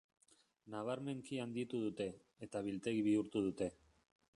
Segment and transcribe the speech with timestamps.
[0.75, 2.09] Nabarmenki handitu dute,
[2.49, 3.75] eta biltegi bihurtu dute.